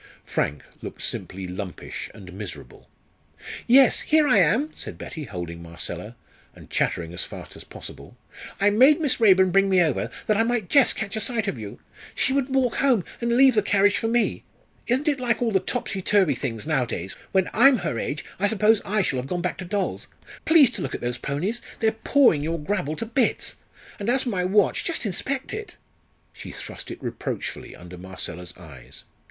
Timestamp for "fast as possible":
7.23-8.17